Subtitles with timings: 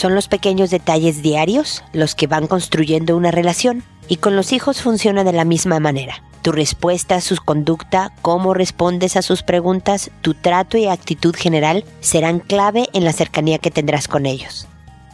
[0.00, 4.80] Son los pequeños detalles diarios los que van construyendo una relación y con los hijos
[4.80, 6.22] funciona de la misma manera.
[6.40, 12.40] Tu respuesta, su conducta, cómo respondes a sus preguntas, tu trato y actitud general serán
[12.40, 14.66] clave en la cercanía que tendrás con ellos.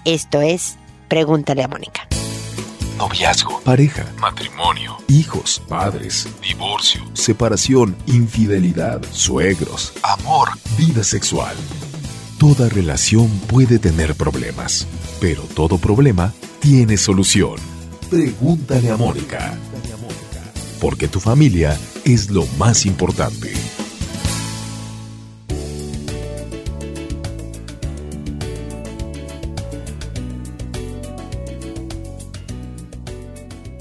[0.05, 0.77] Esto es
[1.09, 2.07] Pregúntale a Mónica.
[2.97, 11.57] Noviazgo, pareja, matrimonio, hijos, padres, divorcio, separación, infidelidad, suegros, amor, vida sexual.
[12.39, 14.87] Toda relación puede tener problemas,
[15.21, 17.55] pero todo problema tiene solución.
[18.11, 19.55] Pregúntale a Mónica.
[20.79, 23.55] Porque tu familia es lo más importante.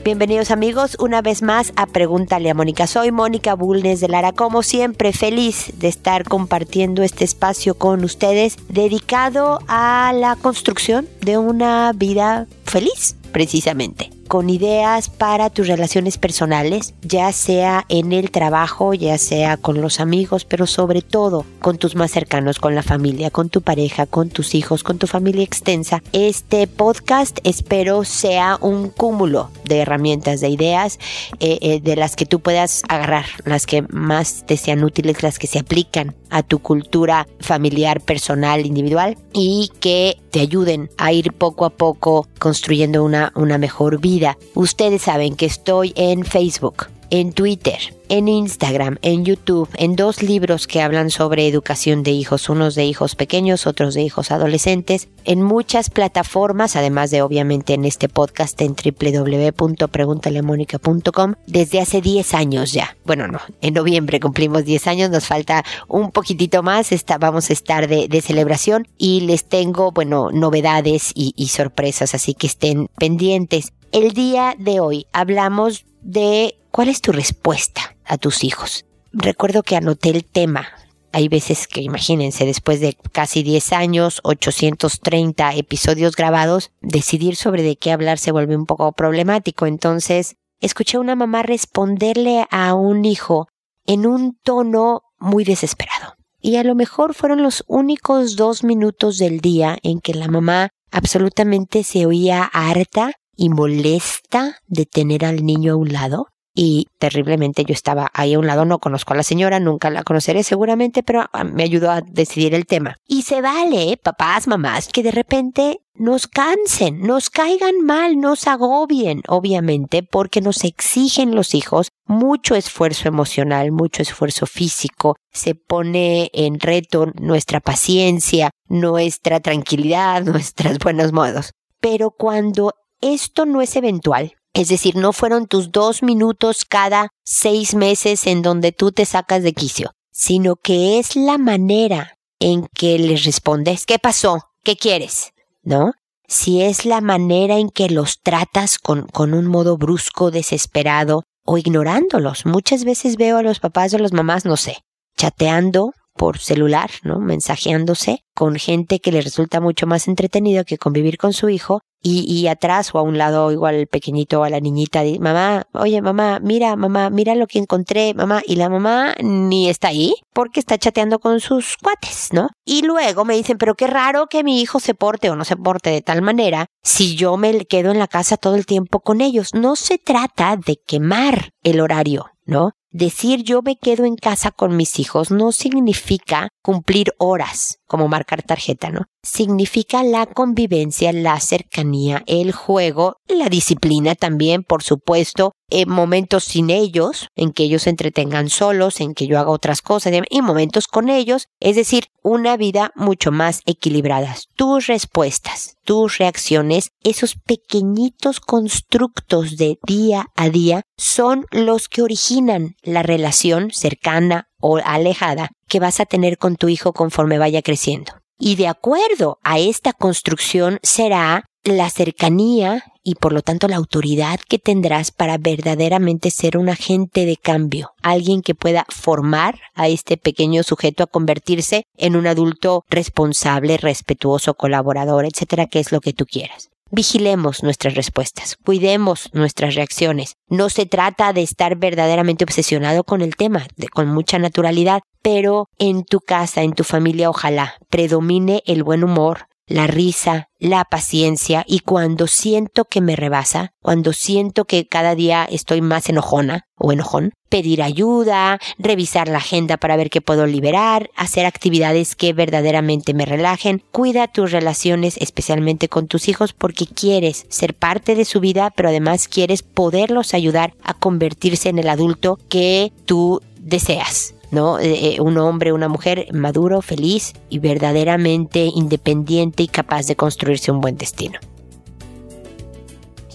[0.06, 2.86] Bienvenidos amigos una vez más a Pregúntale a Mónica.
[2.86, 8.56] Soy Mónica Bulnes de Lara, como siempre feliz de estar compartiendo este espacio con ustedes
[8.70, 16.94] dedicado a la construcción de una vida feliz, precisamente con ideas para tus relaciones personales,
[17.02, 21.96] ya sea en el trabajo, ya sea con los amigos, pero sobre todo con tus
[21.96, 26.02] más cercanos, con la familia, con tu pareja, con tus hijos, con tu familia extensa.
[26.12, 31.00] Este podcast espero sea un cúmulo de herramientas, de ideas,
[31.40, 35.40] eh, eh, de las que tú puedas agarrar, las que más te sean útiles, las
[35.40, 41.32] que se aplican a tu cultura familiar, personal, individual y que te ayuden a ir
[41.32, 44.15] poco a poco construyendo una, una mejor vida
[44.54, 50.68] Ustedes saben que estoy en Facebook, en Twitter, en Instagram, en YouTube, en dos libros
[50.68, 55.42] que hablan sobre educación de hijos, unos de hijos pequeños, otros de hijos adolescentes, en
[55.42, 62.98] muchas plataformas, además de obviamente en este podcast en www.preguntalemónica.com desde hace 10 años ya.
[63.06, 67.88] Bueno, no, en noviembre cumplimos 10 años, nos falta un poquitito más, vamos a estar
[67.88, 73.72] de, celebración y les tengo, bueno, novedades y sorpresas, así que estén pendientes.
[73.92, 78.86] El día de hoy hablamos de cuál es tu respuesta a tus hijos.
[79.14, 80.68] Recuerdo que anoté el tema.
[81.14, 87.78] Hay veces que, imagínense, después de casi 10 años, 830 episodios grabados, decidir sobre de
[87.78, 89.66] qué hablar se vuelve un poco problemático.
[89.66, 93.48] Entonces, escuché a una mamá responderle a un hijo
[93.86, 96.16] en un tono muy desesperado.
[96.42, 100.70] Y a lo mejor fueron los únicos dos minutos del día en que la mamá
[100.92, 106.28] absolutamente se oía harta y molesta de tener al niño a un lado.
[106.58, 110.04] Y terriblemente yo estaba ahí a un lado, no conozco a la señora, nunca la
[110.04, 112.96] conoceré seguramente, pero ah, me ayudó a decidir el tema.
[113.06, 119.22] Y se vale, papás, mamás, que de repente nos cansen, nos caigan mal, nos agobien,
[119.28, 126.60] obviamente, porque nos exigen los hijos mucho esfuerzo emocional, mucho esfuerzo físico, se pone en
[126.62, 131.52] reto nuestra paciencia, nuestra tranquilidad, nuestros buenos modos.
[131.82, 132.74] Pero cuando
[133.14, 134.34] esto no es eventual.
[134.54, 139.44] Es decir, no fueron tus dos minutos cada seis meses en donde tú te sacas
[139.44, 144.52] de quicio, sino que es la manera en que les respondes, ¿qué pasó?
[144.64, 145.32] ¿Qué quieres?
[145.62, 145.92] ¿No?
[146.28, 151.58] Si es la manera en que los tratas con, con un modo brusco, desesperado o
[151.58, 152.46] ignorándolos.
[152.46, 154.78] Muchas veces veo a los papás o las mamás, no sé,
[155.18, 157.20] chateando por celular, ¿no?
[157.20, 162.22] Mensajeándose con gente que le resulta mucho más entretenido que convivir con su hijo y,
[162.32, 166.76] y atrás o a un lado igual pequeñito a la niñita, mamá, oye mamá, mira
[166.76, 171.18] mamá, mira lo que encontré, mamá, y la mamá ni está ahí porque está chateando
[171.18, 172.50] con sus cuates, ¿no?
[172.64, 175.58] Y luego me dicen, pero qué raro que mi hijo se porte o no se
[175.58, 179.20] porte de tal manera si yo me quedo en la casa todo el tiempo con
[179.22, 179.56] ellos.
[179.56, 182.74] No se trata de quemar el horario, ¿no?
[182.92, 188.42] Decir yo me quedo en casa con mis hijos no significa cumplir horas, como marcar
[188.42, 189.02] tarjeta, ¿no?
[189.26, 196.70] Significa la convivencia, la cercanía, el juego, la disciplina también, por supuesto, en momentos sin
[196.70, 200.88] ellos, en que ellos se entretengan solos, en que yo haga otras cosas, y momentos
[200.88, 204.36] con ellos, es decir, una vida mucho más equilibrada.
[204.56, 212.76] Tus respuestas, tus reacciones, esos pequeñitos constructos de día a día son los que originan
[212.84, 218.14] la relación cercana o alejada que vas a tener con tu hijo conforme vaya creciendo.
[218.38, 224.40] Y de acuerdo a esta construcción será la cercanía y por lo tanto la autoridad
[224.48, 230.18] que tendrás para verdaderamente ser un agente de cambio, alguien que pueda formar a este
[230.18, 236.14] pequeño sujeto a convertirse en un adulto responsable, respetuoso, colaborador, etcétera, que es lo que
[236.14, 236.70] tú quieras.
[236.96, 240.38] Vigilemos nuestras respuestas, cuidemos nuestras reacciones.
[240.48, 246.06] No se trata de estar verdaderamente obsesionado con el tema, con mucha naturalidad, pero en
[246.06, 251.80] tu casa, en tu familia, ojalá predomine el buen humor, la risa, la paciencia y
[251.80, 257.34] cuando siento que me rebasa, cuando siento que cada día estoy más enojona o enojón,
[257.50, 263.26] pedir ayuda, revisar la agenda para ver qué puedo liberar, hacer actividades que verdaderamente me
[263.26, 263.82] relajen.
[263.92, 268.90] Cuida tus relaciones, especialmente con tus hijos, porque quieres ser parte de su vida, pero
[268.90, 274.36] además quieres poderlos ayudar a convertirse en el adulto que tú deseas.
[274.56, 274.80] ¿No?
[274.80, 280.72] Eh, eh, un hombre, una mujer maduro, feliz y verdaderamente independiente y capaz de construirse
[280.72, 281.40] un buen destino.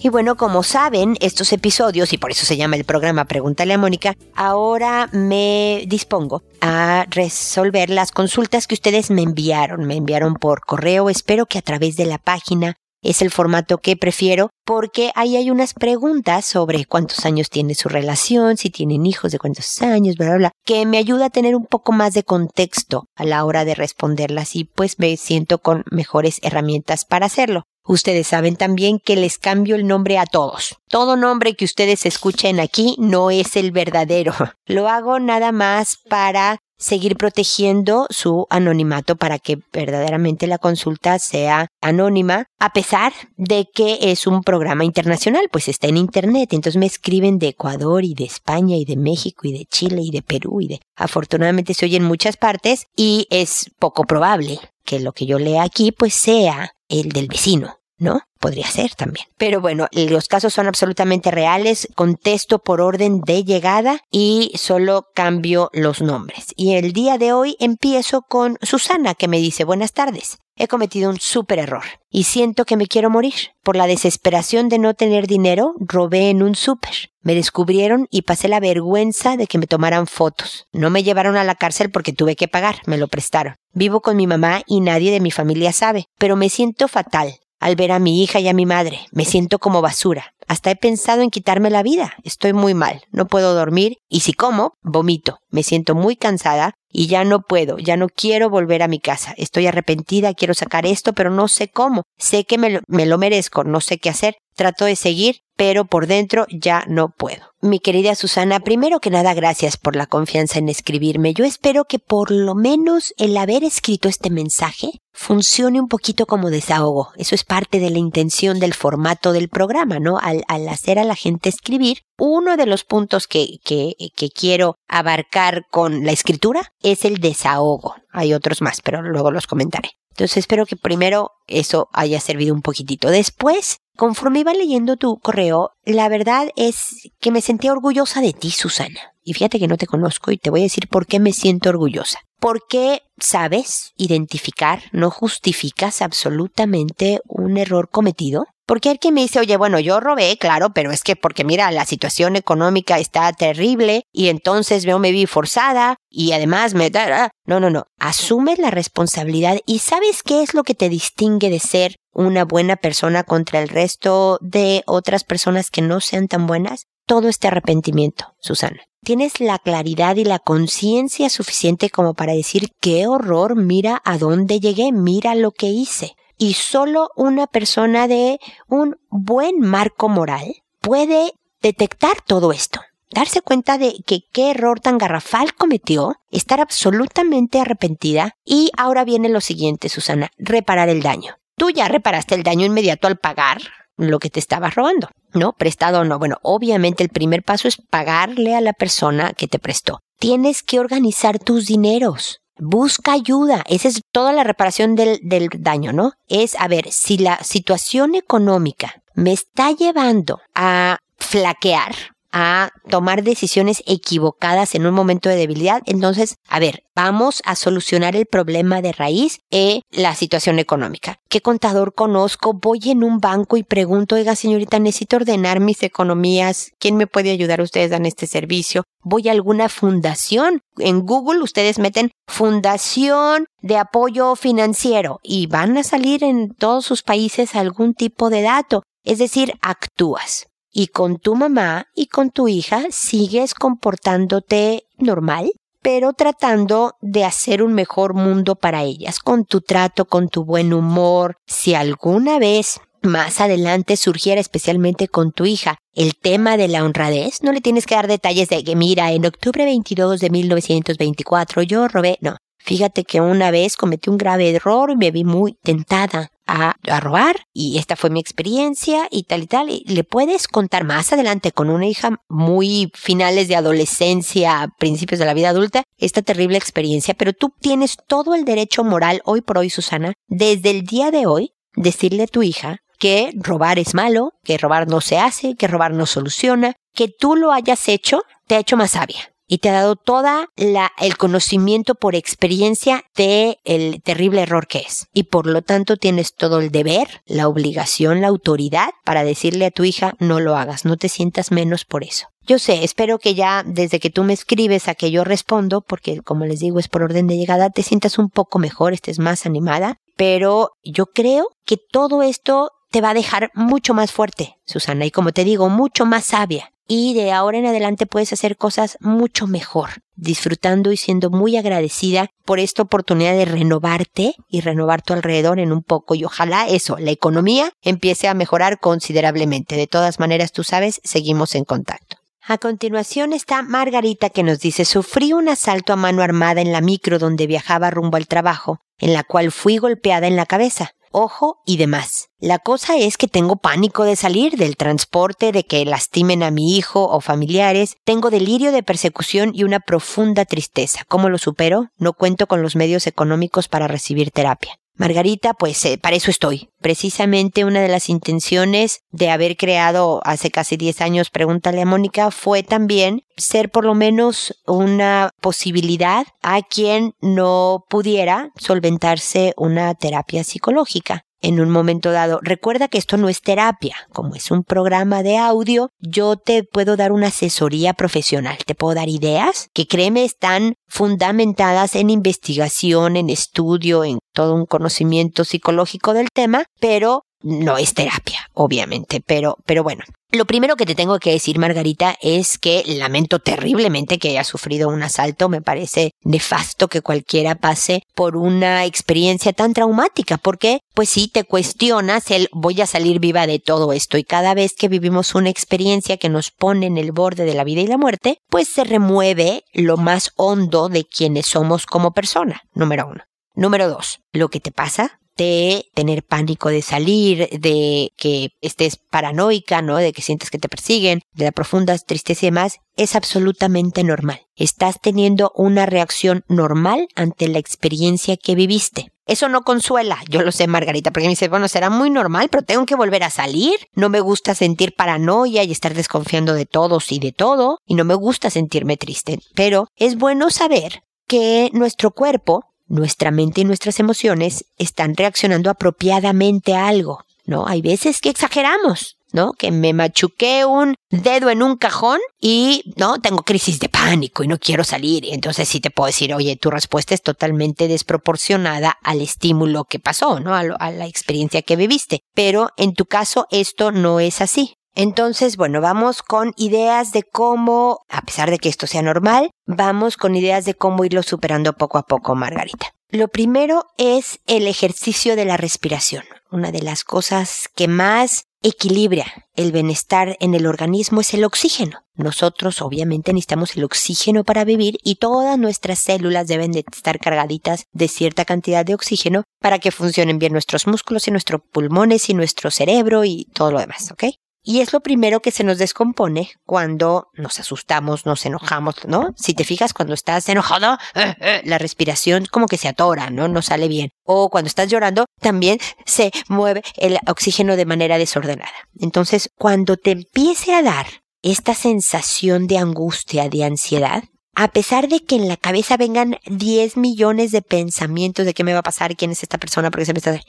[0.03, 3.77] Y bueno, como saben, estos episodios, y por eso se llama el programa Pregúntale a
[3.77, 9.85] Mónica, ahora me dispongo a resolver las consultas que ustedes me enviaron.
[9.85, 13.95] Me enviaron por correo, espero que a través de la página es el formato que
[13.95, 19.31] prefiero porque ahí hay unas preguntas sobre cuántos años tiene su relación, si tienen hijos
[19.31, 22.23] de cuántos años, bla, bla, bla, que me ayuda a tener un poco más de
[22.23, 27.63] contexto a la hora de responderlas y pues me siento con mejores herramientas para hacerlo.
[27.83, 30.77] Ustedes saben también que les cambio el nombre a todos.
[30.87, 34.33] Todo nombre que ustedes escuchen aquí no es el verdadero.
[34.65, 41.67] Lo hago nada más para seguir protegiendo su anonimato para que verdaderamente la consulta sea
[41.79, 46.53] anónima, a pesar de que es un programa internacional, pues está en Internet.
[46.53, 50.09] Entonces me escriben de Ecuador y de España y de México y de Chile y
[50.09, 50.79] de Perú y de...
[50.95, 55.63] Afortunadamente se oye en muchas partes y es poco probable que lo que yo lea
[55.63, 58.21] aquí pues sea el del vecino, ¿no?
[58.39, 59.25] Podría ser también.
[59.37, 65.69] Pero bueno, los casos son absolutamente reales, contesto por orden de llegada y solo cambio
[65.73, 66.47] los nombres.
[66.55, 70.40] Y el día de hoy empiezo con Susana que me dice buenas tardes.
[70.55, 73.33] He cometido un súper error y siento que me quiero morir.
[73.63, 77.11] Por la desesperación de no tener dinero, robé en un súper.
[77.21, 80.67] Me descubrieron y pasé la vergüenza de que me tomaran fotos.
[80.71, 83.55] No me llevaron a la cárcel porque tuve que pagar, me lo prestaron.
[83.73, 87.75] Vivo con mi mamá y nadie de mi familia sabe, pero me siento fatal al
[87.75, 89.05] ver a mi hija y a mi madre.
[89.11, 90.33] Me siento como basura.
[90.47, 92.13] Hasta he pensado en quitarme la vida.
[92.23, 93.03] Estoy muy mal.
[93.11, 95.37] No puedo dormir y si como, vomito.
[95.49, 99.33] Me siento muy cansada y ya no puedo, ya no quiero volver a mi casa.
[99.37, 102.03] Estoy arrepentida, quiero sacar esto, pero no sé cómo.
[102.17, 104.37] Sé que me lo, me lo merezco, no sé qué hacer.
[104.55, 107.51] Trato de seguir, pero por dentro ya no puedo.
[107.61, 111.33] Mi querida Susana, primero que nada, gracias por la confianza en escribirme.
[111.35, 116.49] Yo espero que por lo menos el haber escrito este mensaje funcione un poquito como
[116.49, 117.11] desahogo.
[117.15, 120.17] Eso es parte de la intención del formato del programa, ¿no?
[120.17, 125.65] Al, hacer a la gente escribir, uno de los puntos que, que, que quiero abarcar
[125.69, 127.95] con la escritura es el desahogo.
[128.11, 129.91] Hay otros más, pero luego los comentaré.
[130.11, 133.09] Entonces espero que primero eso haya servido un poquitito.
[133.09, 138.51] Después, conforme iba leyendo tu correo, la verdad es que me sentía orgullosa de ti,
[138.51, 139.13] Susana.
[139.23, 141.69] Y fíjate que no te conozco y te voy a decir por qué me siento
[141.69, 142.19] orgullosa.
[142.39, 148.45] Porque sabes identificar, no justificas absolutamente un error cometido.
[148.71, 151.69] Porque hay quien me dice, oye, bueno, yo robé, claro, pero es que porque mira,
[151.71, 157.31] la situación económica está terrible y entonces veo me vi forzada y además me da...
[157.45, 157.87] No, no, no.
[157.99, 162.77] Asume la responsabilidad y sabes qué es lo que te distingue de ser una buena
[162.77, 166.85] persona contra el resto de otras personas que no sean tan buenas.
[167.05, 168.85] Todo este arrepentimiento, Susana.
[169.03, 174.61] Tienes la claridad y la conciencia suficiente como para decir qué horror, mira a dónde
[174.61, 181.33] llegué, mira lo que hice y solo una persona de un buen marco moral puede
[181.61, 182.81] detectar todo esto.
[183.11, 189.29] Darse cuenta de que qué error tan garrafal cometió, estar absolutamente arrepentida y ahora viene
[189.29, 191.35] lo siguiente, Susana, reparar el daño.
[191.57, 193.61] Tú ya reparaste el daño inmediato al pagar
[193.95, 195.53] lo que te estabas robando, ¿no?
[195.53, 196.17] Prestado o no.
[196.17, 199.99] Bueno, obviamente el primer paso es pagarle a la persona que te prestó.
[200.17, 203.63] Tienes que organizar tus dineros busca ayuda.
[203.67, 206.13] Esa es toda la reparación del, del daño, ¿no?
[206.29, 211.93] Es, a ver, si la situación económica me está llevando a flaquear,
[212.31, 215.81] a tomar decisiones equivocadas en un momento de debilidad.
[215.85, 221.17] Entonces, a ver, vamos a solucionar el problema de raíz e la situación económica.
[221.29, 222.53] ¿Qué contador conozco?
[222.53, 226.71] Voy en un banco y pregunto, oiga señorita, necesito ordenar mis economías.
[226.79, 227.61] ¿Quién me puede ayudar?
[227.61, 228.83] Ustedes dan este servicio.
[229.03, 230.61] Voy a alguna fundación.
[230.77, 237.03] En Google ustedes meten Fundación de Apoyo Financiero y van a salir en todos sus
[237.03, 238.83] países algún tipo de dato.
[239.03, 245.51] Es decir, actúas y con tu mamá y con tu hija sigues comportándote normal,
[245.81, 250.73] pero tratando de hacer un mejor mundo para ellas, con tu trato, con tu buen
[250.73, 251.37] humor.
[251.47, 257.41] Si alguna vez más adelante surgiera especialmente con tu hija el tema de la honradez,
[257.41, 261.87] no le tienes que dar detalles de que mira, en octubre 22 de 1924 yo
[261.87, 262.37] robé, no.
[262.63, 267.47] Fíjate que una vez cometí un grave error y me vi muy tentada a, robar
[267.53, 269.69] y esta fue mi experiencia y tal y tal.
[269.69, 275.25] Y le puedes contar más adelante con una hija muy finales de adolescencia, principios de
[275.25, 279.57] la vida adulta, esta terrible experiencia, pero tú tienes todo el derecho moral hoy por
[279.57, 284.33] hoy, Susana, desde el día de hoy, decirle a tu hija que robar es malo,
[284.43, 288.55] que robar no se hace, que robar no soluciona, que tú lo hayas hecho te
[288.55, 293.59] ha hecho más sabia y te ha dado toda la, el conocimiento por experiencia de
[293.65, 295.09] el terrible error que es.
[295.13, 299.71] Y por lo tanto tienes todo el deber, la obligación, la autoridad para decirle a
[299.71, 302.27] tu hija no lo hagas, no te sientas menos por eso.
[302.47, 306.21] Yo sé, espero que ya desde que tú me escribes a que yo respondo, porque
[306.21, 309.45] como les digo es por orden de llegada, te sientas un poco mejor, estés más
[309.45, 315.05] animada, pero yo creo que todo esto te va a dejar mucho más fuerte, Susana,
[315.05, 316.70] y como te digo, mucho más sabia.
[316.87, 322.29] Y de ahora en adelante puedes hacer cosas mucho mejor, disfrutando y siendo muy agradecida
[322.45, 326.15] por esta oportunidad de renovarte y renovar tu alrededor en un poco.
[326.15, 329.75] Y ojalá eso, la economía empiece a mejorar considerablemente.
[329.77, 332.17] De todas maneras, tú sabes, seguimos en contacto.
[332.43, 336.81] A continuación está Margarita que nos dice, sufrí un asalto a mano armada en la
[336.81, 341.61] micro donde viajaba rumbo al trabajo, en la cual fui golpeada en la cabeza ojo
[341.65, 342.29] y demás.
[342.39, 346.75] La cosa es que tengo pánico de salir del transporte, de que lastimen a mi
[346.75, 351.03] hijo o familiares, tengo delirio de persecución y una profunda tristeza.
[351.07, 351.89] ¿Cómo lo supero?
[351.97, 354.80] No cuento con los medios económicos para recibir terapia.
[355.01, 356.69] Margarita, pues eh, para eso estoy.
[356.79, 362.29] Precisamente una de las intenciones de haber creado hace casi 10 años Pregúntale a Mónica
[362.29, 370.43] fue también ser por lo menos una posibilidad a quien no pudiera solventarse una terapia
[370.43, 372.39] psicológica en un momento dado.
[372.41, 376.95] Recuerda que esto no es terapia, como es un programa de audio, yo te puedo
[376.95, 383.29] dar una asesoría profesional, te puedo dar ideas que créeme están fundamentadas en investigación, en
[383.29, 389.83] estudio, en todo un conocimiento psicológico del tema, pero no es terapia, obviamente, pero, pero
[389.83, 390.03] bueno.
[390.33, 394.87] Lo primero que te tengo que decir, Margarita, es que lamento terriblemente que hayas sufrido
[394.87, 395.49] un asalto.
[395.49, 401.43] Me parece nefasto que cualquiera pase por una experiencia tan traumática, porque pues sí te
[401.43, 405.49] cuestionas el voy a salir viva de todo esto y cada vez que vivimos una
[405.49, 408.85] experiencia que nos pone en el borde de la vida y la muerte, pues se
[408.85, 413.23] remueve lo más hondo de quienes somos como persona, número uno.
[413.53, 419.81] Número dos, lo que te pasa de tener pánico de salir, de que estés paranoica,
[419.81, 419.97] ¿no?
[419.97, 424.41] De que sientes que te persiguen, de la profunda tristeza y demás, es absolutamente normal.
[424.55, 429.11] Estás teniendo una reacción normal ante la experiencia que viviste.
[429.27, 432.63] Eso no consuela, yo lo sé, Margarita, porque me dice, bueno, será muy normal, pero
[432.63, 433.75] tengo que volver a salir.
[433.93, 438.03] No me gusta sentir paranoia y estar desconfiando de todos y de todo, y no
[438.03, 439.39] me gusta sentirme triste.
[439.55, 446.75] Pero es bueno saber que nuestro cuerpo nuestra mente y nuestras emociones están reaccionando apropiadamente
[446.75, 447.67] a algo, ¿no?
[447.67, 449.53] Hay veces que exageramos, ¿no?
[449.53, 453.19] Que me machuqué un dedo en un cajón y, ¿no?
[453.19, 455.25] Tengo crisis de pánico y no quiero salir.
[455.31, 460.39] Entonces sí te puedo decir, oye, tu respuesta es totalmente desproporcionada al estímulo que pasó,
[460.39, 460.53] ¿no?
[460.53, 462.19] A, a la experiencia que viviste.
[462.35, 464.75] Pero en tu caso esto no es así.
[464.95, 470.17] Entonces, bueno, vamos con ideas de cómo, a pesar de que esto sea normal, vamos
[470.17, 472.91] con ideas de cómo irlo superando poco a poco, Margarita.
[473.09, 476.23] Lo primero es el ejercicio de la respiración.
[476.49, 482.03] Una de las cosas que más equilibra el bienestar en el organismo es el oxígeno.
[482.13, 487.85] Nosotros obviamente necesitamos el oxígeno para vivir y todas nuestras células deben de estar cargaditas
[487.91, 492.33] de cierta cantidad de oxígeno para que funcionen bien nuestros músculos y nuestros pulmones y
[492.33, 494.25] nuestro cerebro y todo lo demás, ¿ok?
[494.63, 499.33] Y es lo primero que se nos descompone cuando nos asustamos, nos enojamos, ¿no?
[499.35, 503.47] Si te fijas, cuando estás enojado, eh, eh, la respiración como que se atora, ¿no?
[503.47, 504.11] No sale bien.
[504.23, 508.71] O cuando estás llorando, también se mueve el oxígeno de manera desordenada.
[508.99, 511.07] Entonces, cuando te empiece a dar
[511.41, 516.97] esta sensación de angustia, de ansiedad, a pesar de que en la cabeza vengan 10
[516.97, 520.13] millones de pensamientos de qué me va a pasar, quién es esta persona, porque se
[520.13, 520.39] me está...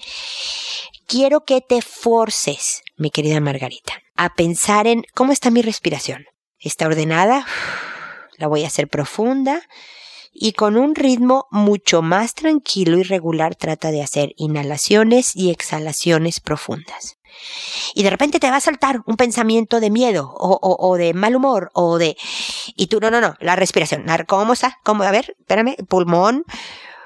[1.06, 6.26] Quiero que te forces, mi querida Margarita, a pensar en cómo está mi respiración.
[6.58, 7.46] ¿Está ordenada?
[8.36, 9.62] La voy a hacer profunda
[10.32, 16.40] y con un ritmo mucho más tranquilo y regular trata de hacer inhalaciones y exhalaciones
[16.40, 17.18] profundas.
[17.94, 21.34] Y de repente te va a saltar un pensamiento de miedo o, o, de mal
[21.34, 22.16] humor o de...
[22.76, 24.04] Y tú, no, no, no, la respiración.
[24.26, 24.78] ¿Cómo está?
[24.84, 25.02] ¿Cómo?
[25.02, 26.44] A ver, espérame, pulmón,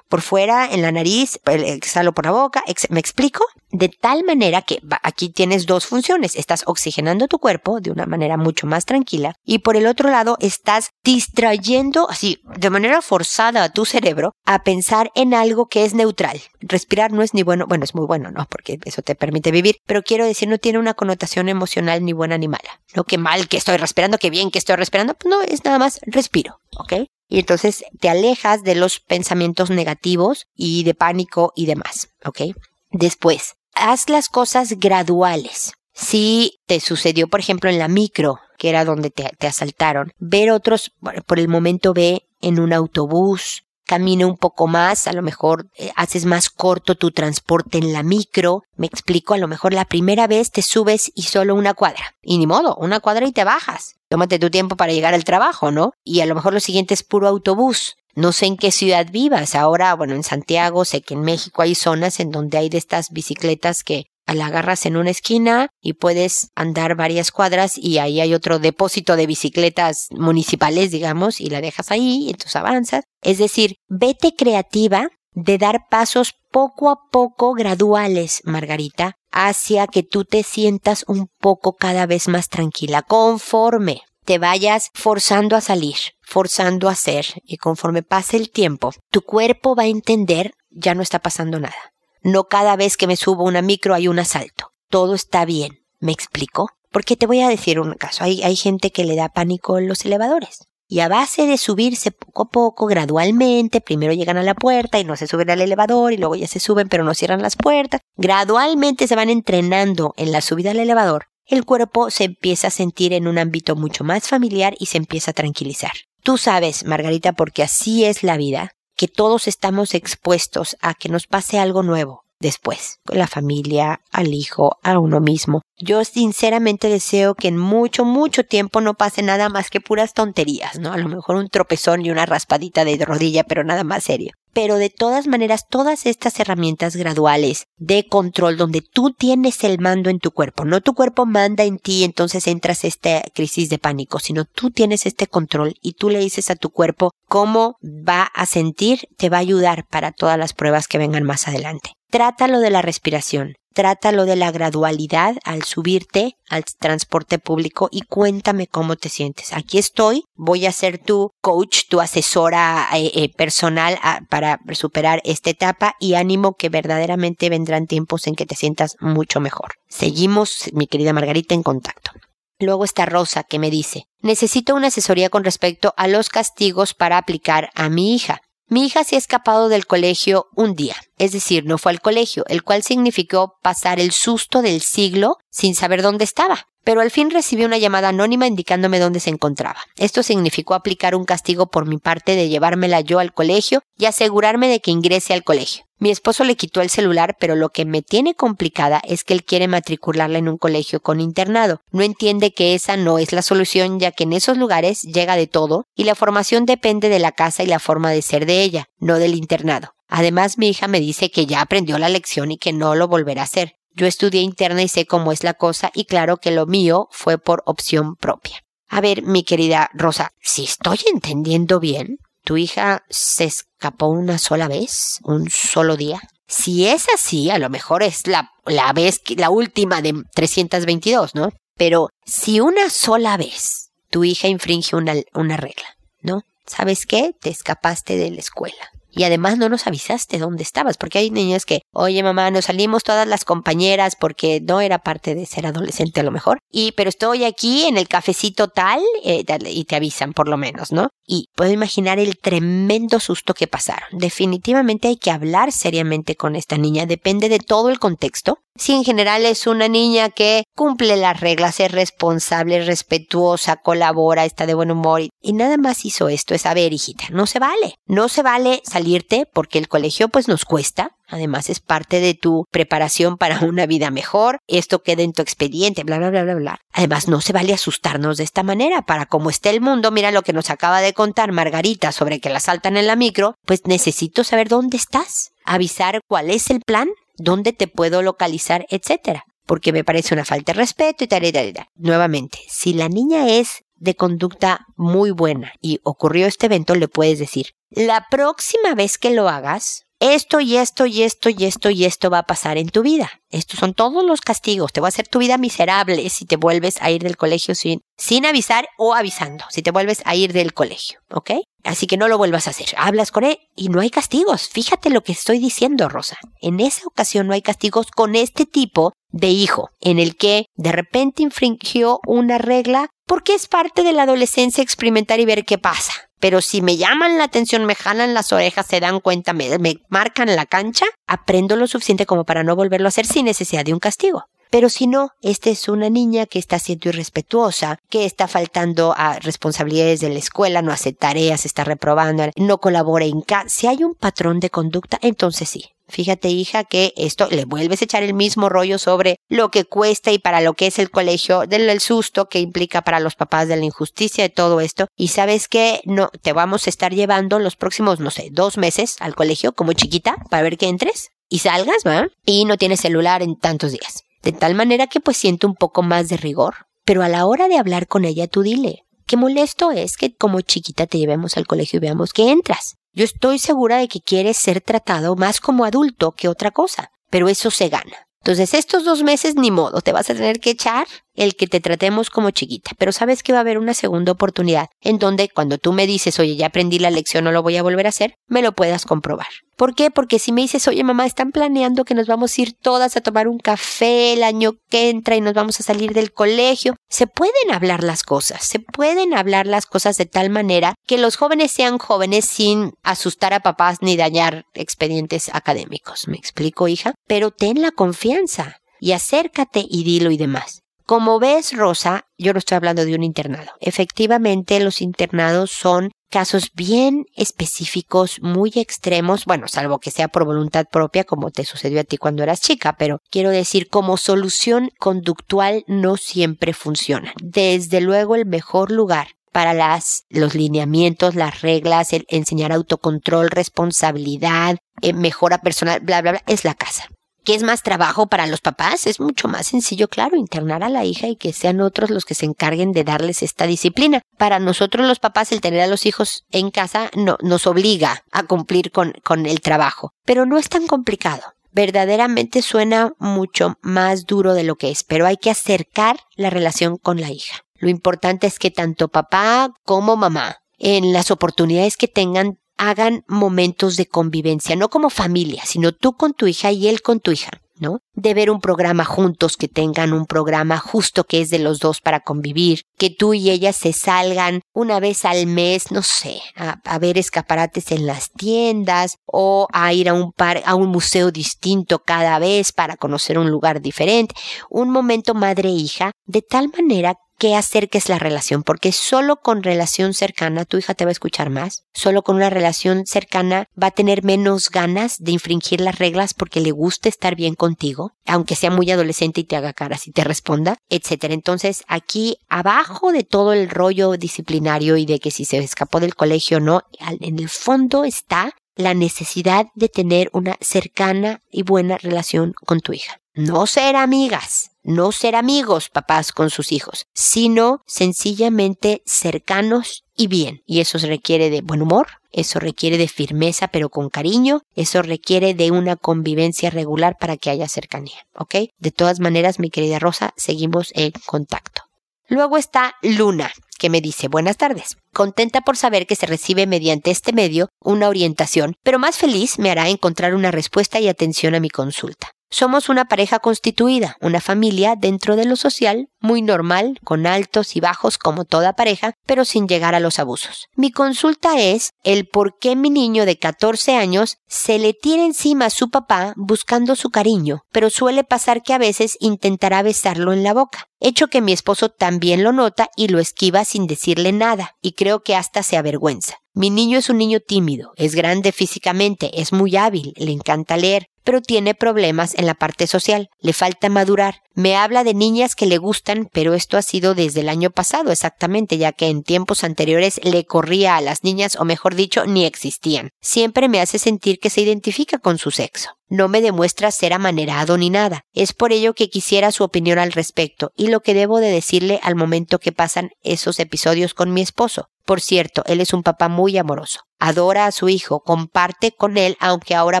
[0.08, 3.44] por fuera, en la nariz, exhalo por la boca, ¿me explico?
[3.70, 6.36] De tal manera que aquí tienes dos funciones.
[6.36, 10.36] Estás oxigenando tu cuerpo de una manera mucho más tranquila y por el otro lado
[10.40, 15.94] estás distrayendo así de manera forzada a tu cerebro a pensar en algo que es
[15.94, 16.40] neutral.
[16.60, 18.46] Respirar no es ni bueno, bueno, es muy bueno, ¿no?
[18.48, 22.38] Porque eso te permite vivir, pero quiero decir, no tiene una connotación emocional ni buena
[22.38, 22.80] ni mala.
[22.94, 25.78] No que mal que estoy respirando, que bien que estoy respirando, pues no, es nada
[25.78, 27.08] más respiro, ¿ok?
[27.28, 32.42] Y entonces te alejas de los pensamientos negativos y de pánico y demás, ¿ok?
[32.90, 35.72] Después, haz las cosas graduales.
[35.92, 40.50] Si te sucedió, por ejemplo, en la micro, que era donde te, te asaltaron, ver
[40.50, 40.92] otros,
[41.26, 45.92] por el momento ve en un autobús, camina un poco más, a lo mejor eh,
[45.96, 50.26] haces más corto tu transporte en la micro, me explico, a lo mejor la primera
[50.26, 53.94] vez te subes y solo una cuadra, y ni modo, una cuadra y te bajas.
[54.08, 55.92] Tómate tu tiempo para llegar al trabajo, ¿no?
[56.04, 57.96] Y a lo mejor lo siguiente es puro autobús.
[58.14, 59.54] No sé en qué ciudad vivas.
[59.54, 63.10] Ahora, bueno, en Santiago, sé que en México hay zonas en donde hay de estas
[63.10, 68.34] bicicletas que la agarras en una esquina y puedes andar varias cuadras y ahí hay
[68.34, 73.04] otro depósito de bicicletas municipales, digamos, y la dejas ahí y entonces avanzas.
[73.22, 80.24] Es decir, vete creativa de dar pasos poco a poco graduales, Margarita, hacia que tú
[80.24, 86.88] te sientas un poco cada vez más tranquila, conforme te vayas forzando a salir, forzando
[86.88, 91.18] a hacer, y conforme pase el tiempo, tu cuerpo va a entender ya no está
[91.18, 91.92] pasando nada.
[92.22, 94.70] No cada vez que me subo una micro hay un asalto.
[94.88, 95.84] Todo está bien.
[96.00, 96.70] ¿Me explico?
[96.90, 98.24] Porque te voy a decir un caso.
[98.24, 100.66] Hay, hay gente que le da pánico en los elevadores.
[100.88, 105.04] Y a base de subirse poco a poco, gradualmente, primero llegan a la puerta y
[105.04, 108.00] no se suben al elevador y luego ya se suben pero no cierran las puertas,
[108.16, 113.12] gradualmente se van entrenando en la subida al elevador, el cuerpo se empieza a sentir
[113.12, 115.92] en un ámbito mucho más familiar y se empieza a tranquilizar.
[116.22, 121.26] Tú sabes, Margarita, porque así es la vida, que todos estamos expuestos a que nos
[121.26, 125.62] pase algo nuevo después, con la familia, al hijo, a uno mismo.
[125.78, 130.78] Yo sinceramente deseo que en mucho, mucho tiempo no pase nada más que puras tonterías,
[130.78, 130.92] ¿no?
[130.92, 134.78] A lo mejor un tropezón y una raspadita de rodilla, pero nada más serio pero
[134.78, 140.18] de todas maneras todas estas herramientas graduales de control donde tú tienes el mando en
[140.18, 144.46] tu cuerpo, no tu cuerpo manda en ti, entonces entras esta crisis de pánico, sino
[144.46, 149.00] tú tienes este control y tú le dices a tu cuerpo cómo va a sentir,
[149.18, 151.92] te va a ayudar para todas las pruebas que vengan más adelante.
[152.10, 158.66] Trátalo de la respiración, trátalo de la gradualidad al subirte al transporte público y cuéntame
[158.66, 159.52] cómo te sientes.
[159.52, 165.20] Aquí estoy, voy a ser tu coach, tu asesora eh, eh, personal ah, para superar
[165.24, 169.74] esta etapa y ánimo que verdaderamente vendrán tiempos en que te sientas mucho mejor.
[169.88, 172.12] Seguimos, mi querida Margarita, en contacto.
[172.58, 177.18] Luego está Rosa que me dice, necesito una asesoría con respecto a los castigos para
[177.18, 178.40] aplicar a mi hija.
[178.68, 182.44] Mi hija se ha escapado del colegio un día, es decir, no fue al colegio,
[182.48, 187.32] el cual significó pasar el susto del siglo sin saber dónde estaba pero al fin
[187.32, 189.80] recibí una llamada anónima indicándome dónde se encontraba.
[189.96, 194.68] Esto significó aplicar un castigo por mi parte de llevármela yo al colegio y asegurarme
[194.68, 195.84] de que ingrese al colegio.
[195.98, 199.42] Mi esposo le quitó el celular, pero lo que me tiene complicada es que él
[199.42, 201.80] quiere matricularla en un colegio con internado.
[201.90, 205.48] No entiende que esa no es la solución, ya que en esos lugares llega de
[205.48, 208.86] todo y la formación depende de la casa y la forma de ser de ella,
[209.00, 209.88] no del internado.
[210.06, 213.40] Además, mi hija me dice que ya aprendió la lección y que no lo volverá
[213.40, 213.74] a hacer.
[213.96, 217.38] Yo estudié interna y sé cómo es la cosa y claro que lo mío fue
[217.38, 218.62] por opción propia.
[218.88, 224.68] A ver, mi querida Rosa, si estoy entendiendo bien, tu hija se escapó una sola
[224.68, 226.20] vez, un solo día.
[226.46, 231.48] Si es así, a lo mejor es la, la vez, la última de 322, ¿no?
[231.76, 236.42] Pero si una sola vez tu hija infringe una, una regla, ¿no?
[236.66, 237.32] ¿Sabes qué?
[237.40, 241.64] Te escapaste de la escuela y además no nos avisaste dónde estabas, porque hay niños
[241.64, 246.20] que, oye mamá, nos salimos todas las compañeras porque no era parte de ser adolescente
[246.20, 250.32] a lo mejor, y pero estoy aquí en el cafecito tal eh, y te avisan
[250.32, 251.08] por lo menos, ¿no?
[251.26, 254.08] Y puedo imaginar el tremendo susto que pasaron.
[254.12, 259.04] Definitivamente hay que hablar seriamente con esta niña, depende de todo el contexto, si en
[259.04, 264.90] general es una niña que cumple las reglas, es responsable, respetuosa, colabora, está de buen
[264.90, 267.94] humor y, nada más hizo esto, es a ver, hijita, no se vale.
[268.06, 272.64] No se vale salirte porque el colegio pues nos cuesta, Además es parte de tu
[272.70, 274.58] preparación para una vida mejor.
[274.66, 276.78] Esto queda en tu expediente, bla, bla, bla, bla, bla.
[276.92, 279.02] Además no se vale asustarnos de esta manera.
[279.02, 282.50] Para cómo esté el mundo, mira lo que nos acaba de contar Margarita sobre que
[282.50, 285.50] la saltan en la micro, pues necesito saber dónde estás.
[285.64, 287.08] Avisar cuál es el plan
[287.38, 289.44] dónde te puedo localizar, etcétera.
[289.66, 291.86] Porque me parece una falta de respeto y tal, y tal, y tal.
[291.96, 297.38] Nuevamente, si la niña es de conducta muy buena y ocurrió este evento, le puedes
[297.38, 302.04] decir, la próxima vez que lo hagas, esto y esto y esto y esto y
[302.04, 303.30] esto va a pasar en tu vida.
[303.50, 304.92] Estos son todos los castigos.
[304.92, 308.00] Te va a hacer tu vida miserable si te vuelves a ir del colegio sin,
[308.16, 311.52] sin avisar o avisando, si te vuelves a ir del colegio, ¿ok?
[311.84, 312.88] Así que no lo vuelvas a hacer.
[312.96, 314.68] Hablas con él y no hay castigos.
[314.68, 316.36] Fíjate lo que estoy diciendo, Rosa.
[316.60, 320.92] En esa ocasión no hay castigos con este tipo de hijo, en el que de
[320.92, 326.12] repente infringió una regla porque es parte de la adolescencia experimentar y ver qué pasa.
[326.40, 329.68] Pero si me llaman la atención, me jalan las orejas, se dan cuenta, me,
[330.08, 333.94] marcan la cancha, aprendo lo suficiente como para no volverlo a hacer sin necesidad de
[333.94, 334.44] un castigo.
[334.70, 339.38] Pero si no, esta es una niña que está siendo irrespetuosa, que está faltando a
[339.38, 343.68] responsabilidades de la escuela, no hace tareas, está reprobando, no colabora en casa.
[343.68, 348.04] Si hay un patrón de conducta, entonces sí, Fíjate, hija, que esto le vuelves a
[348.04, 351.66] echar el mismo rollo sobre lo que cuesta y para lo que es el colegio,
[351.66, 355.08] del susto que implica para los papás de la injusticia de todo esto.
[355.16, 359.16] Y sabes que no, te vamos a estar llevando los próximos, no sé, dos meses
[359.20, 362.28] al colegio como chiquita para ver que entres y salgas, ¿va?
[362.44, 364.24] Y no tienes celular en tantos días.
[364.42, 366.86] De tal manera que pues siento un poco más de rigor.
[367.04, 370.60] Pero a la hora de hablar con ella, tú dile, qué molesto es que como
[370.60, 372.96] chiquita te llevemos al colegio y veamos que entras.
[373.12, 377.48] Yo estoy segura de que quieres ser tratado más como adulto que otra cosa, pero
[377.48, 378.26] eso se gana.
[378.40, 381.80] Entonces, estos dos meses ni modo, te vas a tener que echar el que te
[381.80, 385.78] tratemos como chiquita, pero sabes que va a haber una segunda oportunidad en donde cuando
[385.78, 388.34] tú me dices, oye, ya aprendí la lección, no lo voy a volver a hacer,
[388.48, 389.46] me lo puedas comprobar.
[389.76, 390.10] ¿Por qué?
[390.10, 393.20] Porque si me dices, oye mamá, están planeando que nos vamos a ir todas a
[393.20, 397.26] tomar un café el año que entra y nos vamos a salir del colegio, se
[397.26, 401.72] pueden hablar las cosas, se pueden hablar las cosas de tal manera que los jóvenes
[401.72, 406.26] sean jóvenes sin asustar a papás ni dañar expedientes académicos.
[406.26, 407.14] ¿Me explico, hija?
[407.26, 410.85] Pero ten la confianza y acércate y dilo y demás.
[411.06, 413.70] Como ves, Rosa, yo no estoy hablando de un internado.
[413.78, 420.86] Efectivamente, los internados son casos bien específicos, muy extremos, bueno, salvo que sea por voluntad
[420.90, 425.84] propia, como te sucedió a ti cuando eras chica, pero quiero decir, como solución conductual
[425.86, 427.32] no siempre funciona.
[427.40, 434.76] Desde luego, el mejor lugar para las, los lineamientos, las reglas, el enseñar autocontrol, responsabilidad,
[435.02, 437.08] eh, mejora personal, bla, bla, bla, es la casa.
[437.46, 439.06] ¿Qué es más trabajo para los papás?
[439.06, 442.34] Es mucho más sencillo, claro, internar a la hija y que sean otros los que
[442.34, 444.20] se encarguen de darles esta disciplina.
[444.36, 448.42] Para nosotros los papás el tener a los hijos en casa no, nos obliga a
[448.42, 454.54] cumplir con, con el trabajo, pero no es tan complicado verdaderamente suena mucho más duro
[454.54, 457.66] de lo que es, pero hay que acercar la relación con la hija.
[457.74, 463.96] Lo importante es que tanto papá como mamá, en las oportunidades que tengan, hagan momentos
[463.96, 467.50] de convivencia, no como familia, sino tú con tu hija y él con tu hija.
[467.78, 468.00] ¿no?
[468.14, 472.00] De ver un programa juntos, que tengan un programa justo que es de los dos
[472.00, 476.98] para convivir, que tú y ella se salgan una vez al mes, no sé, a,
[476.98, 481.98] ver escaparates en las tiendas o a ir a un par, a un museo distinto
[481.98, 484.34] cada vez para conocer un lugar diferente,
[484.70, 490.64] un momento madre-hija, de tal manera que acerques la relación, porque solo con relación cercana
[490.64, 494.24] tu hija te va a escuchar más, solo con una relación cercana va a tener
[494.24, 498.90] menos ganas de infringir las reglas porque le gusta estar bien contigo, aunque sea muy
[498.90, 501.34] adolescente y te haga caras y te responda, etcétera.
[501.34, 506.14] Entonces, aquí abajo de todo el rollo disciplinario y de que si se escapó del
[506.14, 511.96] colegio o no, en el fondo está la necesidad de tener una cercana y buena
[511.96, 513.20] relación con tu hija.
[513.34, 520.62] No ser amigas, no ser amigos papás con sus hijos, sino sencillamente cercanos y bien.
[520.64, 525.54] Y eso requiere de buen humor, eso requiere de firmeza pero con cariño, eso requiere
[525.54, 528.54] de una convivencia regular para que haya cercanía, ¿ok?
[528.78, 531.82] De todas maneras, mi querida Rosa, seguimos en contacto.
[532.28, 534.96] Luego está Luna, que me dice buenas tardes.
[535.12, 539.70] Contenta por saber que se recibe mediante este medio una orientación, pero más feliz me
[539.70, 542.35] hará encontrar una respuesta y atención a mi consulta.
[542.50, 547.80] Somos una pareja constituida, una familia dentro de lo social, muy normal, con altos y
[547.80, 550.68] bajos como toda pareja, pero sin llegar a los abusos.
[550.74, 555.66] Mi consulta es el por qué mi niño de 14 años se le tira encima
[555.66, 560.42] a su papá buscando su cariño, pero suele pasar que a veces intentará besarlo en
[560.42, 564.76] la boca, hecho que mi esposo también lo nota y lo esquiva sin decirle nada,
[564.80, 566.38] y creo que hasta se avergüenza.
[566.54, 571.06] Mi niño es un niño tímido, es grande físicamente, es muy hábil, le encanta leer,
[571.22, 574.40] pero tiene problemas en la parte social, le falta madurar.
[574.56, 578.10] Me habla de niñas que le gustan, pero esto ha sido desde el año pasado
[578.10, 582.46] exactamente, ya que en tiempos anteriores le corría a las niñas, o mejor dicho, ni
[582.46, 583.10] existían.
[583.20, 585.90] Siempre me hace sentir que se identifica con su sexo.
[586.08, 588.22] No me demuestra ser amanerado ni nada.
[588.32, 592.00] Es por ello que quisiera su opinión al respecto y lo que debo de decirle
[592.02, 594.86] al momento que pasan esos episodios con mi esposo.
[595.04, 597.00] Por cierto, él es un papá muy amoroso.
[597.18, 600.00] Adora a su hijo, comparte con él, aunque ahora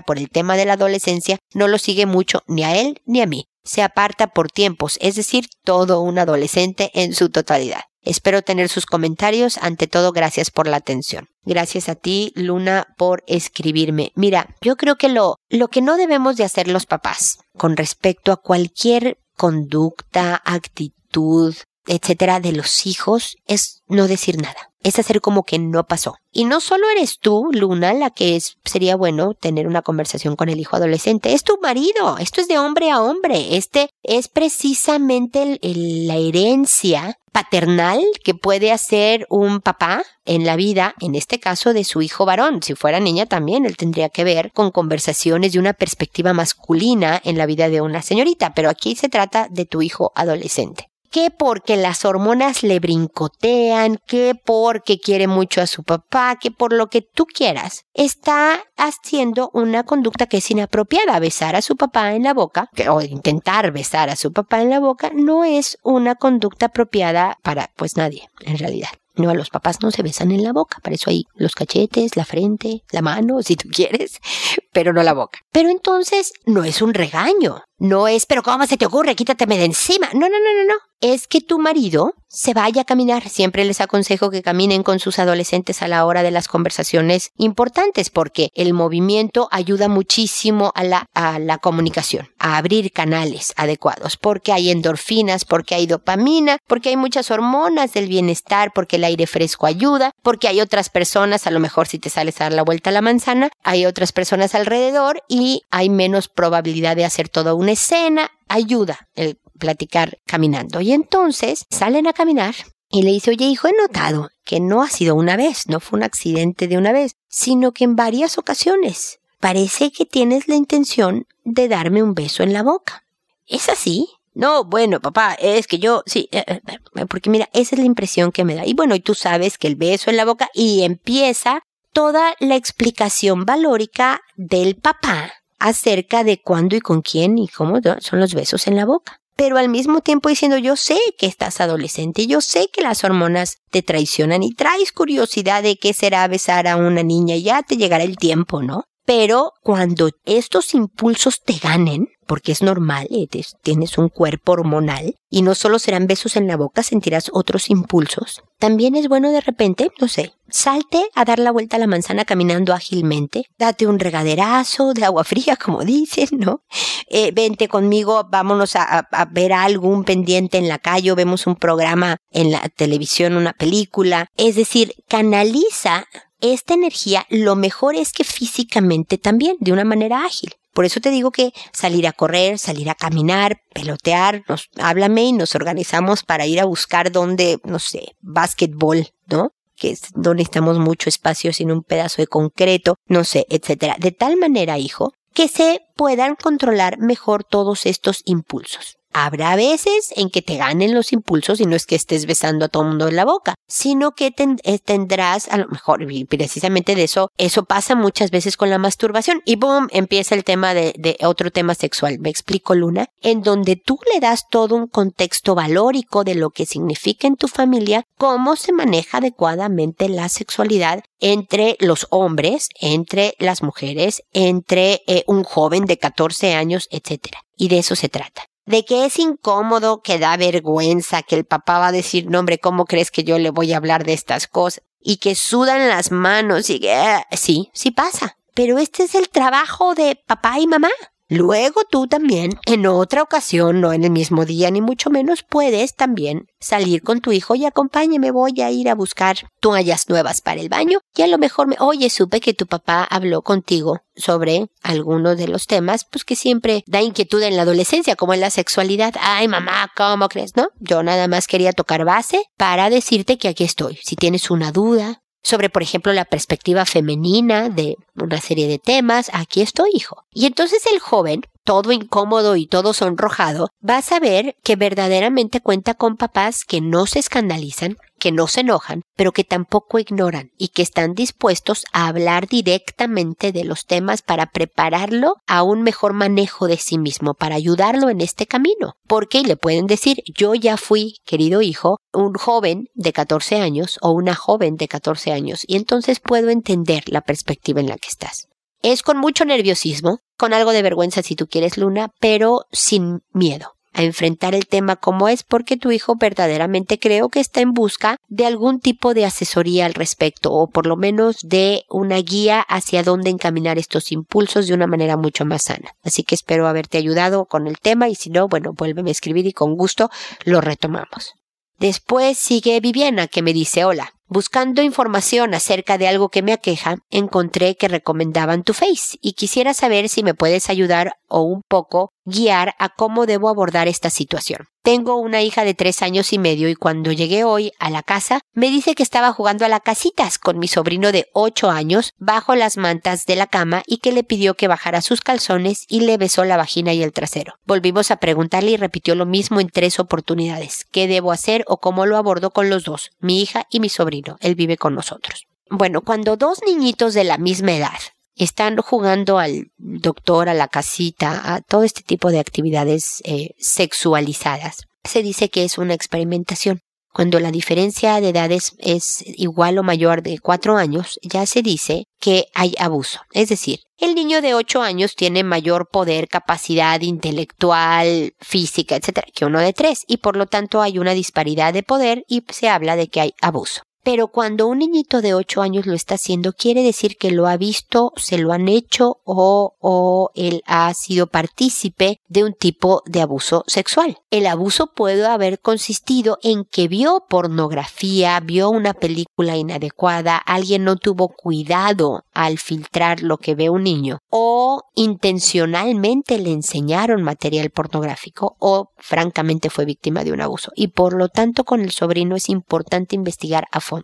[0.00, 3.26] por el tema de la adolescencia no lo sigue mucho ni a él ni a
[3.26, 7.82] mí se aparta por tiempos, es decir, todo un adolescente en su totalidad.
[8.06, 9.58] Espero tener sus comentarios.
[9.58, 11.26] Ante todo, gracias por la atención.
[11.42, 14.12] Gracias a ti, Luna, por escribirme.
[14.14, 18.30] Mira, yo creo que lo, lo que no debemos de hacer los papás con respecto
[18.30, 24.70] a cualquier conducta, actitud, etcétera, de los hijos es no decir nada.
[24.86, 26.14] Es hacer como que no pasó.
[26.30, 30.60] Y no solo eres tú, Luna, la que sería bueno tener una conversación con el
[30.60, 31.32] hijo adolescente.
[31.32, 32.18] Es tu marido.
[32.18, 33.56] Esto es de hombre a hombre.
[33.56, 41.16] Este es precisamente la herencia paternal que puede hacer un papá en la vida, en
[41.16, 42.62] este caso de su hijo varón.
[42.62, 47.36] Si fuera niña también, él tendría que ver con conversaciones de una perspectiva masculina en
[47.36, 51.76] la vida de una señorita, pero aquí se trata de tu hijo adolescente que porque
[51.76, 57.02] las hormonas le brincotean, que porque quiere mucho a su papá, que por lo que
[57.02, 61.18] tú quieras, está haciendo una conducta que es inapropiada.
[61.18, 64.80] Besar a su papá en la boca, o intentar besar a su papá en la
[64.80, 68.90] boca, no es una conducta apropiada para pues nadie, en realidad.
[69.16, 72.16] No, a los papás no se besan en la boca, para eso hay los cachetes,
[72.16, 74.20] la frente, la mano, si tú quieres,
[74.72, 75.38] pero no la boca.
[75.52, 79.14] Pero entonces no es un regaño, no es, pero ¿cómo se te ocurre?
[79.14, 80.08] Quítateme de encima.
[80.14, 80.74] No, no, no, no, no.
[81.00, 83.28] Es que tu marido se vaya a caminar.
[83.28, 88.10] Siempre les aconsejo que caminen con sus adolescentes a la hora de las conversaciones importantes
[88.10, 94.52] porque el movimiento ayuda muchísimo a la, a la comunicación, a abrir canales adecuados, porque
[94.52, 99.66] hay endorfinas, porque hay dopamina, porque hay muchas hormonas del bienestar, porque el aire fresco
[99.66, 102.90] ayuda, porque hay otras personas, a lo mejor si te sales a dar la vuelta
[102.90, 107.72] a la manzana, hay otras personas alrededor y hay menos probabilidad de hacer toda una
[107.72, 110.80] escena, ayuda el platicar caminando.
[110.80, 112.54] Y entonces salen a caminar
[112.88, 115.98] y le dice, oye hijo, he notado que no ha sido una vez, no fue
[115.98, 121.26] un accidente de una vez, sino que en varias ocasiones parece que tienes la intención
[121.42, 123.02] de darme un beso en la boca.
[123.48, 124.06] ¿Es así?
[124.32, 128.30] No, bueno, papá, es que yo, sí, eh, eh, porque mira, esa es la impresión
[128.30, 128.64] que me da.
[128.64, 132.54] Y bueno, y tú sabes que el beso en la boca y empieza toda la
[132.54, 138.66] explicación valórica del papá acerca de cuándo y con quién y cómo son los besos
[138.66, 139.20] en la boca.
[139.36, 143.58] Pero al mismo tiempo diciendo yo sé que estás adolescente, yo sé que las hormonas
[143.70, 148.04] te traicionan y traes curiosidad de qué será besar a una niña, ya te llegará
[148.04, 148.84] el tiempo, ¿no?
[149.06, 153.28] Pero cuando estos impulsos te ganen, porque es normal, eh,
[153.62, 158.42] tienes un cuerpo hormonal, y no solo serán besos en la boca, sentirás otros impulsos.
[158.58, 162.24] También es bueno de repente, no sé, salte a dar la vuelta a la manzana
[162.24, 166.62] caminando ágilmente, date un regaderazo de agua fría, como dicen, ¿no?
[167.08, 171.54] Eh, vente conmigo, vámonos a, a, ver algún pendiente en la calle, o vemos un
[171.54, 174.26] programa en la televisión, una película.
[174.36, 176.06] Es decir, canaliza
[176.52, 180.54] esta energía lo mejor es que físicamente también, de una manera ágil.
[180.72, 185.32] Por eso te digo que salir a correr, salir a caminar, pelotear, nos, háblame y
[185.32, 189.52] nos organizamos para ir a buscar donde, no sé, básquetbol, ¿no?
[189.76, 193.96] que es donde estamos mucho espacio sin un pedazo de concreto, no sé, etcétera.
[193.98, 198.95] De tal manera, hijo, que se puedan controlar mejor todos estos impulsos.
[199.18, 202.68] Habrá veces en que te ganen los impulsos y no es que estés besando a
[202.68, 207.30] todo mundo en la boca, sino que eh, tendrás a lo mejor, precisamente de eso,
[207.38, 211.50] eso pasa muchas veces con la masturbación y boom, empieza el tema de, de otro
[211.50, 212.18] tema sexual.
[212.18, 216.66] Me explico, Luna, en donde tú le das todo un contexto valórico de lo que
[216.66, 223.62] significa en tu familia, cómo se maneja adecuadamente la sexualidad entre los hombres, entre las
[223.62, 227.40] mujeres, entre eh, un joven de 14 años, etcétera.
[227.56, 231.78] Y de eso se trata de que es incómodo, que da vergüenza, que el papá
[231.78, 234.48] va a decir, no hombre, ¿cómo crees que yo le voy a hablar de estas
[234.48, 234.82] cosas?
[235.00, 238.36] Y que sudan las manos y que, ah, sí, sí pasa.
[238.54, 240.90] Pero este es el trabajo de papá y mamá.
[241.28, 245.94] Luego tú también, en otra ocasión, no en el mismo día ni mucho menos, puedes
[245.96, 250.60] también salir con tu hijo y acompáñeme, voy a ir a buscar toallas nuevas para
[250.60, 254.68] el baño y a lo mejor me, oye, supe que tu papá habló contigo sobre
[254.82, 258.50] algunos de los temas, pues que siempre da inquietud en la adolescencia, como en la
[258.50, 259.14] sexualidad.
[259.20, 260.54] Ay, mamá, ¿cómo crees?
[260.54, 263.98] No, yo nada más quería tocar base para decirte que aquí estoy.
[264.02, 269.30] Si tienes una duda, sobre, por ejemplo, la perspectiva femenina de una serie de temas.
[269.32, 270.24] Aquí estoy, hijo.
[270.32, 275.94] Y entonces el joven todo incómodo y todo sonrojado, vas a ver que verdaderamente cuenta
[275.94, 280.68] con papás que no se escandalizan, que no se enojan, pero que tampoco ignoran y
[280.68, 286.66] que están dispuestos a hablar directamente de los temas para prepararlo a un mejor manejo
[286.66, 288.94] de sí mismo, para ayudarlo en este camino.
[289.06, 294.10] Porque le pueden decir, yo ya fui, querido hijo, un joven de 14 años o
[294.10, 298.48] una joven de 14 años y entonces puedo entender la perspectiva en la que estás.
[298.82, 303.75] Es con mucho nerviosismo, con algo de vergüenza si tú quieres, Luna, pero sin miedo
[303.96, 308.18] a enfrentar el tema como es porque tu hijo verdaderamente creo que está en busca
[308.28, 313.02] de algún tipo de asesoría al respecto o por lo menos de una guía hacia
[313.02, 315.92] dónde encaminar estos impulsos de una manera mucho más sana.
[316.04, 319.46] Así que espero haberte ayudado con el tema y si no, bueno, vuélveme a escribir
[319.46, 320.10] y con gusto
[320.44, 321.32] lo retomamos.
[321.78, 324.15] Después sigue Viviana que me dice hola.
[324.28, 329.72] Buscando información acerca de algo que me aqueja, encontré que recomendaban tu Face y quisiera
[329.72, 334.66] saber si me puedes ayudar o un poco guiar a cómo debo abordar esta situación.
[334.86, 338.42] Tengo una hija de tres años y medio y cuando llegué hoy a la casa
[338.52, 342.54] me dice que estaba jugando a la casitas con mi sobrino de ocho años bajo
[342.54, 346.18] las mantas de la cama y que le pidió que bajara sus calzones y le
[346.18, 347.54] besó la vagina y el trasero.
[347.64, 350.86] Volvimos a preguntarle y repitió lo mismo en tres oportunidades.
[350.92, 354.36] ¿Qué debo hacer o cómo lo abordo con los dos, mi hija y mi sobrino?
[354.38, 355.48] Él vive con nosotros.
[355.68, 357.98] Bueno, cuando dos niñitos de la misma edad
[358.36, 364.84] están jugando al doctor, a la casita, a todo este tipo de actividades eh, sexualizadas.
[365.04, 366.80] Se dice que es una experimentación.
[367.16, 372.04] Cuando la diferencia de edades es igual o mayor de cuatro años, ya se dice
[372.20, 373.20] que hay abuso.
[373.32, 379.46] Es decir, el niño de ocho años tiene mayor poder, capacidad intelectual, física, etcétera, que
[379.46, 382.96] uno de tres, y por lo tanto hay una disparidad de poder y se habla
[382.96, 383.85] de que hay abuso.
[384.06, 387.56] Pero cuando un niñito de 8 años lo está haciendo, quiere decir que lo ha
[387.56, 393.20] visto, se lo han hecho o, o él ha sido partícipe de un tipo de
[393.20, 394.18] abuso sexual.
[394.30, 400.94] El abuso puede haber consistido en que vio pornografía, vio una película inadecuada, alguien no
[400.94, 408.54] tuvo cuidado al filtrar lo que ve un niño, o intencionalmente le enseñaron material pornográfico,
[408.60, 410.70] o francamente fue víctima de un abuso.
[410.76, 413.95] Y por lo tanto con el sobrino es importante investigar a fondo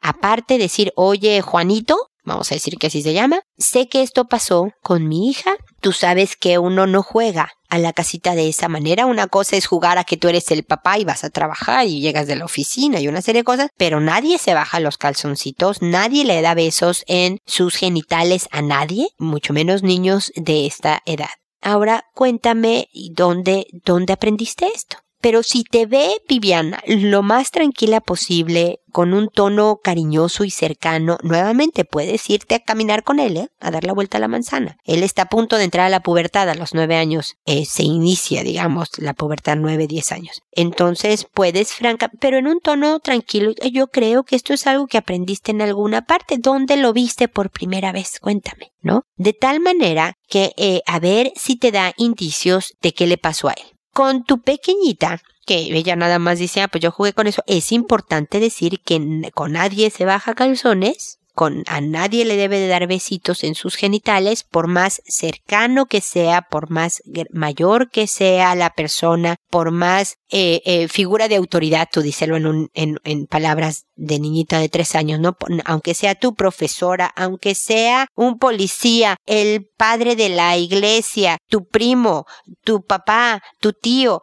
[0.00, 4.70] Aparte decir, oye, Juanito, vamos a decir que así se llama, sé que esto pasó
[4.82, 9.06] con mi hija, tú sabes que uno no juega a la casita de esa manera,
[9.06, 12.00] una cosa es jugar a que tú eres el papá y vas a trabajar y
[12.00, 15.82] llegas de la oficina y una serie de cosas, pero nadie se baja los calzoncitos,
[15.82, 21.30] nadie le da besos en sus genitales a nadie, mucho menos niños de esta edad.
[21.60, 24.98] Ahora cuéntame dónde, dónde aprendiste esto.
[25.22, 31.16] Pero si te ve Viviana lo más tranquila posible, con un tono cariñoso y cercano,
[31.22, 33.48] nuevamente puedes irte a caminar con él, ¿eh?
[33.60, 34.76] a dar la vuelta a la manzana.
[34.84, 37.36] Él está a punto de entrar a la pubertad a los nueve años.
[37.46, 40.42] Eh, se inicia, digamos, la pubertad nueve, diez años.
[40.50, 43.52] Entonces puedes, franca, pero en un tono tranquilo.
[43.72, 46.36] Yo creo que esto es algo que aprendiste en alguna parte.
[46.36, 48.18] ¿Dónde lo viste por primera vez?
[48.20, 49.04] Cuéntame, ¿no?
[49.16, 53.48] De tal manera que eh, a ver si te da indicios de qué le pasó
[53.48, 53.72] a él.
[53.92, 57.72] Con tu pequeñita, que ella nada más dice, ah, pues yo jugué con eso, es
[57.72, 62.86] importante decir que con nadie se baja calzones, con a nadie le debe de dar
[62.86, 68.70] besitos en sus genitales, por más cercano que sea, por más mayor que sea la
[68.70, 73.84] persona, por más eh, eh, figura de autoridad, tú díselo en, un, en, en palabras
[73.94, 75.36] de niñita de tres años, ¿no?
[75.64, 82.26] Aunque sea tu profesora, aunque sea un policía, el padre de la iglesia, tu primo,
[82.64, 84.22] tu papá, tu tío,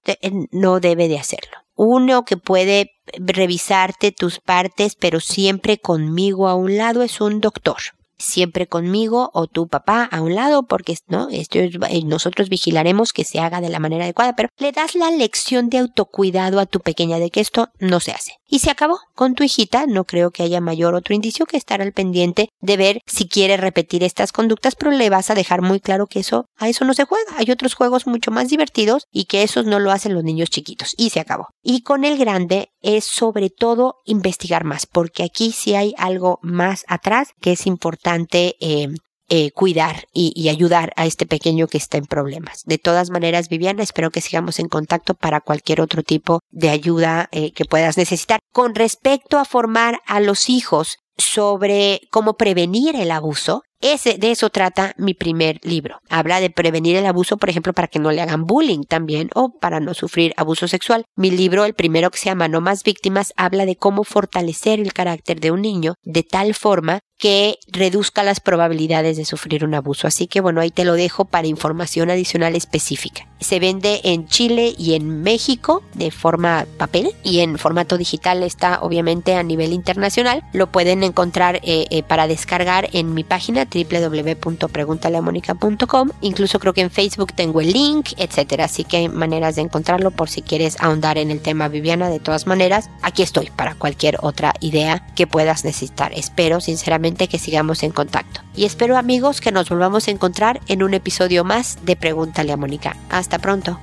[0.52, 6.76] no debe de hacerlo uno que puede revisarte tus partes, pero siempre conmigo a un
[6.76, 7.78] lado es un doctor
[8.20, 13.24] siempre conmigo o tu papá a un lado porque no esto eh, nosotros vigilaremos que
[13.24, 16.82] se haga de la manera adecuada pero le das la lección de autocuidado a tu
[16.82, 18.34] pequeña de que esto no se hace.
[18.52, 19.00] Y se acabó.
[19.16, 22.78] Con tu hijita no creo que haya mayor otro indicio que estar al pendiente de
[22.78, 26.46] ver si quiere repetir estas conductas pero le vas a dejar muy claro que eso
[26.58, 27.32] a eso no se juega.
[27.38, 30.94] Hay otros juegos mucho más divertidos y que esos no lo hacen los niños chiquitos.
[30.98, 31.50] Y se acabó.
[31.62, 36.86] Y con el grande es sobre todo investigar más porque aquí sí hay algo más
[36.88, 38.90] atrás que es importante eh,
[39.32, 42.64] eh, cuidar y, ayudar a este pequeño que está en problemas.
[42.66, 47.30] De todas maneras, Viviana, espero que sigamos en contacto para cualquier otro tipo de ayuda
[47.32, 48.40] eh, que puedas necesitar.
[48.52, 54.50] Con respecto a formar a los hijos sobre cómo prevenir el abuso, ese, de eso
[54.50, 56.02] trata mi primer libro.
[56.10, 59.58] Habla de prevenir el abuso, por ejemplo, para que no le hagan bullying también o
[59.60, 61.06] para no sufrir abuso sexual.
[61.16, 64.94] Mi libro, el primero que se llama No más víctimas, habla de cómo fortalecer el
[64.94, 70.08] carácter de un niño de tal forma que reduzca las probabilidades de sufrir un abuso.
[70.08, 73.28] Así que bueno, ahí te lo dejo para información adicional específica.
[73.42, 78.80] Se vende en Chile y en México de forma papel y en formato digital está
[78.82, 80.46] obviamente a nivel internacional.
[80.54, 86.12] Lo pueden encontrar eh, eh, para descargar en mi página www.preguntaleamónica.com.
[86.22, 88.64] Incluso creo que en Facebook tengo el link, etcétera.
[88.66, 92.10] Así que hay maneras de encontrarlo por si quieres ahondar en el tema Viviana.
[92.10, 96.14] De todas maneras, aquí estoy para cualquier otra idea que puedas necesitar.
[96.14, 98.42] Espero sinceramente que sigamos en contacto.
[98.56, 102.58] Y espero amigos que nos volvamos a encontrar en un episodio más de Pregúntale a
[102.58, 102.96] Mónica.
[103.10, 103.80] Hasta pronto.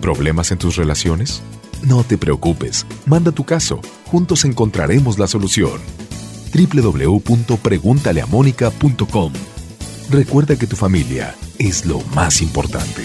[0.00, 1.42] ¿Problemas en tus relaciones?
[1.82, 5.80] No te preocupes, manda tu caso, juntos encontraremos la solución.
[6.54, 9.32] www.preguntaleamónica.com
[10.10, 13.02] Recuerda que tu familia es lo más importante.